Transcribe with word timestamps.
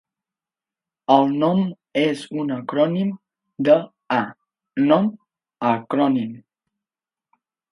El 1.15 1.27
nom 1.43 1.59
és 2.03 2.23
un 2.43 2.49
acrònim 2.55 3.11
de 3.69 3.77
"A 4.17 4.21
Non 4.87 5.13
Acronym". 5.77 6.35